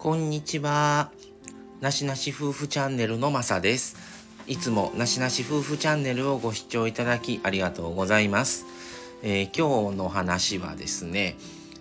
[0.00, 1.10] こんにちは。
[1.82, 3.98] なしなし夫婦チャンネルのまさです。
[4.46, 8.64] いつもなしなし夫婦チャンネルをご視聴いただきありがとうございます。
[9.22, 11.36] えー、今日の話はですね、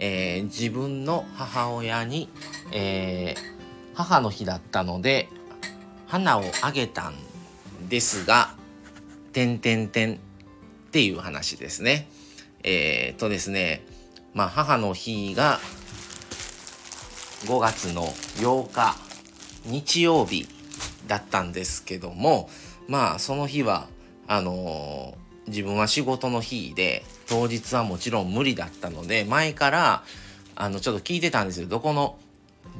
[0.00, 2.28] えー、自分の母親に、
[2.72, 5.28] えー、母の日だったので
[6.08, 7.14] 花をあげたん
[7.88, 8.56] ですが、
[9.32, 10.16] てんてんてんっ
[10.90, 12.08] ていう話ですね。
[12.64, 13.84] えー、っとですね、
[14.34, 15.60] まあ母の日が
[17.44, 18.96] 5月の8日
[19.66, 20.46] 日曜日
[21.06, 22.48] だったんですけども
[22.86, 23.88] まあその日は
[24.26, 30.04] あのー、自分は仕事の日で当日はもちろん無理だったので前から
[30.54, 32.18] あのちょっと聞いてたんですよどこの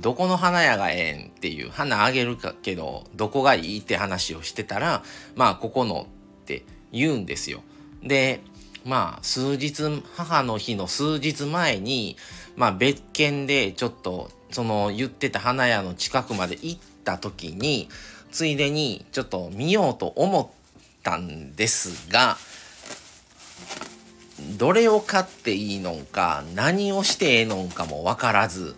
[0.00, 5.02] どこの花屋がええんっていう花あげるかけどどこがいいって話をしてたら
[5.34, 6.06] まあここの
[6.42, 7.62] って言うんですよ。
[8.02, 8.40] で
[8.84, 12.16] まあ数日母の日の数日前に
[12.56, 17.90] まあ別件でちょっとその言ってた花屋の近くまで行った時に
[18.32, 20.48] ついでにちょっと見ようと思っ
[21.02, 22.38] たんですが
[24.56, 28.76] どれを買っていいのか何をしてええのかも分からず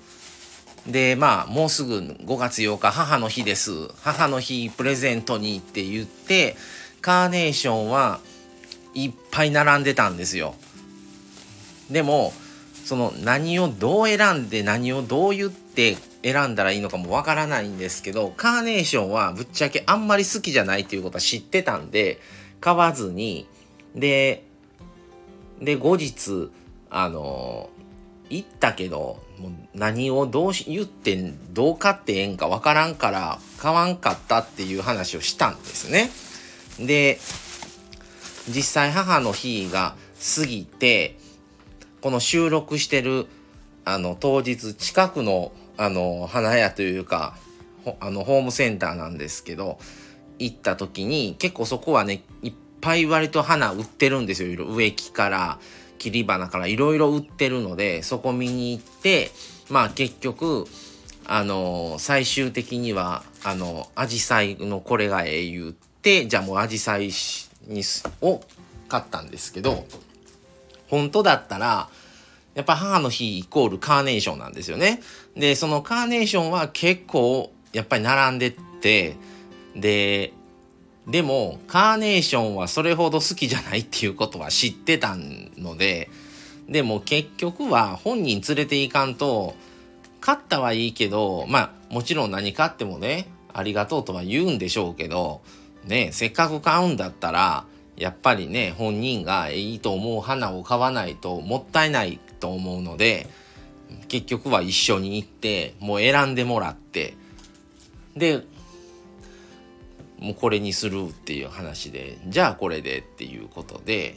[0.88, 3.70] でまあもうすぐ5月8日母の日です。
[4.02, 6.56] 母の日プレゼントにって言って
[7.02, 8.18] カーネーションは
[8.94, 10.56] いっぱい並んでたんですよ。
[11.88, 12.32] でも
[12.88, 22.18] その何をどう選んで何をどう言って選んだらいいのかもわからないんですけどカーネーションはぶっちゃけあんまり好きじゃないっていうことは知ってたんで
[22.62, 23.46] 買わずに
[23.94, 24.42] で
[25.60, 26.50] で後日
[26.88, 27.68] あの
[28.30, 36.08] 行ったけどもう何をどう言ってどう買ってええんかわからんから買わんかったっていう話をしたんですね。
[36.78, 37.18] で
[38.48, 39.94] 実際母の日が
[40.36, 41.18] 過ぎて
[42.00, 43.26] この収録してる
[43.84, 47.36] あの当日近くのあの花屋というか
[48.00, 49.78] あのホームセンターなんですけど
[50.38, 54.66] 行った時に結構そこはねいっぱい割と花売ってるんですよ。
[54.66, 55.58] 植木から
[55.98, 59.30] 切り花からいろいろ売ってるのでそこ見に行って
[59.70, 60.66] まあ結局
[61.26, 67.10] あの最終的にはあのアジサイのこれがええ言ってじゃあもうアジサイ
[67.66, 67.82] に
[68.22, 68.40] を
[68.88, 69.84] 買ったんですけど
[70.88, 71.88] 本当だったら、
[72.58, 75.00] やっぱ母の日イコールカーネーションなんですよね。
[75.36, 79.14] で、そのカーネーションは結構やっぱり並んでって、
[79.76, 80.32] で、
[81.06, 85.14] でもカーネーションはそれほど好きじゃないっていうことは知ってた
[85.56, 86.10] ので、
[86.68, 89.54] でも結局は本人連れていかんと、
[90.20, 95.42] 買ったはいいけど、まあもちろん何買ってもね、ありがとうとは言うんでしょうけど、
[95.84, 97.66] ね、せっかく買うんだったら、
[97.98, 103.26] やっぱりね本人がいいと思う花を買わないともったいないと思うので
[104.06, 107.14] 結局は一緒に行ってもう選んでもらって
[108.16, 108.44] で
[110.20, 114.16] もうこれにするっていう話でじゃあこれでっていうことで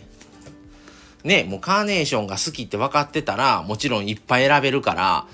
[1.23, 5.27] ねもうカーネーションが好きって分かってたらもちろんいっぱい選べるから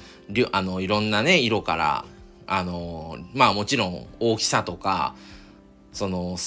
[0.51, 2.05] あのいろんなね色から
[2.47, 5.15] あのまあもちろん大きさとか
[5.91, 6.37] その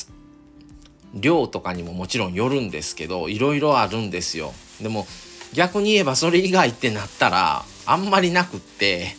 [1.15, 4.53] 量とかにももちろんよるんですけどいろいろあるんですよ。
[4.81, 5.07] でも
[5.53, 9.17] 逆に言えばそれ以外ってなったらあんまりなくって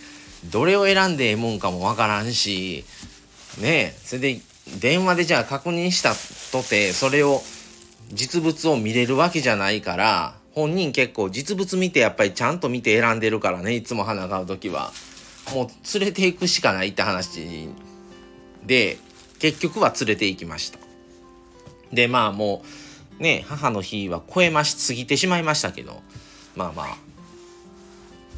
[0.50, 2.86] どれを選んでええもんかもわからんし
[3.60, 4.42] ねえそれで
[4.80, 6.14] 電話でじゃあ確認した
[6.58, 7.42] とてそれを
[8.14, 14.92] 実物を見れるわけじゃないから本人結構実物見てやっぱりちゃんと見て選んでるからねいつも花買う時は。
[15.54, 15.68] もう
[16.00, 17.70] 連れていくしかないって話
[18.66, 18.98] で
[19.40, 20.91] 結局は連れて行きました。
[21.94, 22.64] で、まあも
[23.20, 26.02] う、ね、母の日は超えまし、過ぎてしまいましたけど、
[26.56, 26.98] まあまあ、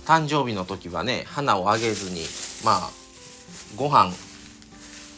[0.05, 2.21] 誕生日の時はね、花をあげずに、
[2.65, 2.89] まあ、
[3.75, 4.13] ご飯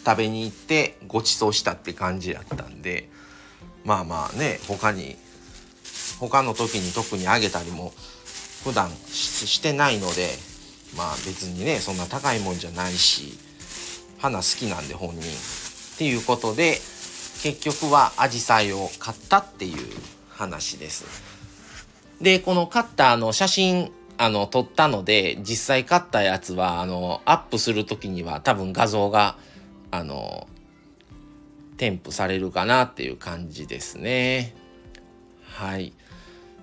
[0.06, 3.10] 食べに行ってご馳走したって感じやったんで、
[3.84, 5.16] まあまあね、他に、
[6.20, 7.92] 他の時に特にあげたりも
[8.64, 10.30] 普段してないので、
[10.96, 13.38] まあ別にね、そんな高いもんじゃないし、
[14.20, 15.22] 花好きなんで本人。
[15.22, 16.80] っていうことで、
[17.46, 19.78] 結局はアジサイを買ったっていう
[20.32, 21.06] 話です。
[22.20, 29.38] で、この買ったあの写真あの撮ったので実際買ったやつはあのアップする時には多分画像が
[29.92, 30.48] あの
[31.78, 34.56] 添付されるかなっていう感じですね。
[35.44, 35.94] はい。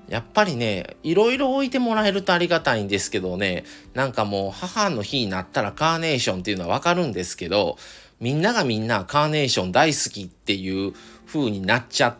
[0.08, 3.62] やっぱりね、いろいろ置いてもらえるとありがたいんですけどね、
[3.94, 7.78] なんかもう母の日になったらカーネーションっていうのはわかるんですけど、
[8.22, 10.94] みんながみんなカーネーション大好きっていう
[11.26, 12.16] 風になっちゃっ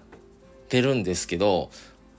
[0.69, 1.71] てるんですけど、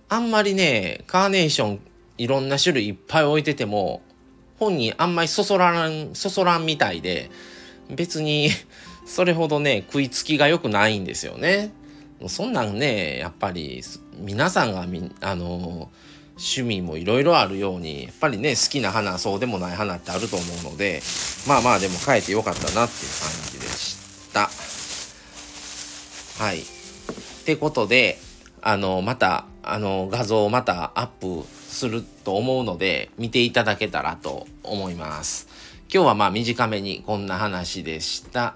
[0.07, 1.80] あんまりね、カーネーション
[2.18, 4.01] いろんな種類いっぱい置いてても、
[4.57, 7.30] 本にあんまりそそらんそそらんみたいで
[7.89, 8.51] 別に
[9.06, 11.74] それほどね食いつきが良くないんですよね。
[12.27, 13.83] そんなんねやっぱり
[14.18, 15.91] 皆さんがみあの
[16.38, 21.01] 趣味もいろいろあるようにやっぱりね好きな花そうでもない花ってあると思うので
[21.47, 24.50] まあまあでも変えてよかったなっていう感じでした。
[26.44, 26.59] はい。
[26.59, 28.18] ってことで
[28.62, 35.47] あのまたあの画像をまたアップすると思うので見ていただけたらと思います。
[35.94, 38.56] 今日はまあ短めにこんな話でした。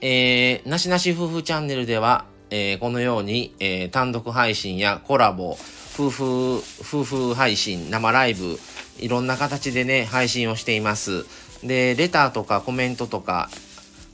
[0.00, 5.56] えー、なしなし夫婦チャンネルでは、えー、このように、えー、単独配信やコラボ、
[5.94, 8.58] 夫婦、夫婦配信、生ライブ、
[8.98, 11.24] いろんな形でね、配信をしています。
[11.62, 13.50] で、レターとかコメントとか、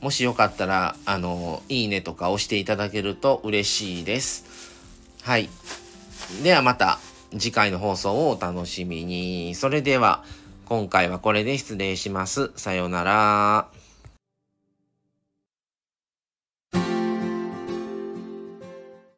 [0.01, 4.45] もしよかったら、あの、いいねとか押していただけると嬉しいです。
[5.23, 5.49] はい。
[6.43, 6.99] ではまた
[7.33, 9.55] 次回の放送をお楽しみに。
[9.55, 10.25] それでは
[10.67, 12.51] 今回はこれで失礼します。
[12.57, 13.74] さようなら。